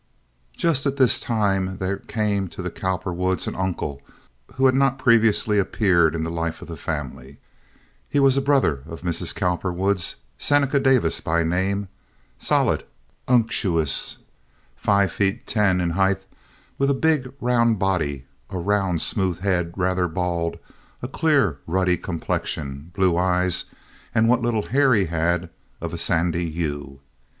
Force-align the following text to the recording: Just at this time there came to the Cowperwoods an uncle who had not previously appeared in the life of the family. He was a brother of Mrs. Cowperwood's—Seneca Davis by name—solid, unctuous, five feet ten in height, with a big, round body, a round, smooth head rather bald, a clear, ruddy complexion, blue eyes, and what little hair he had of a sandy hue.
Just 0.57 0.87
at 0.87 0.97
this 0.97 1.19
time 1.19 1.77
there 1.77 1.97
came 1.97 2.47
to 2.47 2.63
the 2.63 2.71
Cowperwoods 2.71 3.45
an 3.45 3.53
uncle 3.55 4.01
who 4.55 4.65
had 4.65 4.73
not 4.73 4.97
previously 4.97 5.59
appeared 5.59 6.15
in 6.15 6.23
the 6.23 6.31
life 6.31 6.59
of 6.59 6.67
the 6.67 6.75
family. 6.75 7.37
He 8.09 8.19
was 8.19 8.35
a 8.35 8.41
brother 8.41 8.81
of 8.87 9.03
Mrs. 9.03 9.35
Cowperwood's—Seneca 9.35 10.79
Davis 10.79 11.21
by 11.21 11.43
name—solid, 11.43 12.83
unctuous, 13.27 14.17
five 14.75 15.11
feet 15.11 15.45
ten 15.45 15.79
in 15.79 15.91
height, 15.91 16.25
with 16.79 16.89
a 16.89 16.95
big, 16.95 17.31
round 17.39 17.77
body, 17.77 18.25
a 18.49 18.57
round, 18.57 19.01
smooth 19.01 19.41
head 19.41 19.71
rather 19.77 20.07
bald, 20.07 20.57
a 21.03 21.07
clear, 21.07 21.59
ruddy 21.67 21.95
complexion, 21.97 22.91
blue 22.95 23.15
eyes, 23.17 23.65
and 24.15 24.27
what 24.27 24.41
little 24.41 24.63
hair 24.69 24.95
he 24.95 25.05
had 25.05 25.51
of 25.79 25.93
a 25.93 25.97
sandy 25.99 26.49
hue. 26.49 27.01